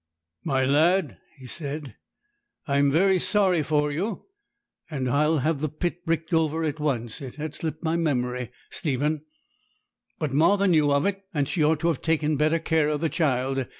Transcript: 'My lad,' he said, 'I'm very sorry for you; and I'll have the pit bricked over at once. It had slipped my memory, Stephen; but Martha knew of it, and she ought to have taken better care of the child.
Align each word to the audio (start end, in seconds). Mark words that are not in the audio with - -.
'My 0.43 0.65
lad,' 0.65 1.19
he 1.37 1.45
said, 1.45 1.95
'I'm 2.65 2.89
very 2.91 3.19
sorry 3.19 3.61
for 3.61 3.91
you; 3.91 4.25
and 4.89 5.07
I'll 5.07 5.37
have 5.37 5.61
the 5.61 5.69
pit 5.69 6.03
bricked 6.07 6.33
over 6.33 6.63
at 6.63 6.79
once. 6.79 7.21
It 7.21 7.35
had 7.35 7.53
slipped 7.53 7.83
my 7.83 7.95
memory, 7.97 8.49
Stephen; 8.71 9.21
but 10.17 10.33
Martha 10.33 10.67
knew 10.67 10.91
of 10.91 11.05
it, 11.05 11.21
and 11.35 11.47
she 11.47 11.63
ought 11.63 11.81
to 11.81 11.87
have 11.89 12.01
taken 12.01 12.35
better 12.35 12.57
care 12.57 12.89
of 12.89 13.01
the 13.01 13.09
child. 13.09 13.67